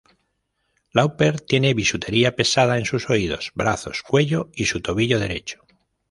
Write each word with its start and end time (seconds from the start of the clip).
Lauper 0.93 1.41
tiene 1.41 1.75
bisutería 1.75 2.35
pesada 2.35 2.79
en 2.79 2.85
sus 2.85 3.07
oídos, 3.11 3.51
brazos, 3.53 4.01
cuello 4.01 4.49
y 4.55 4.65
su 4.65 4.81
tobillo 4.81 5.19
derecho. 5.19 5.63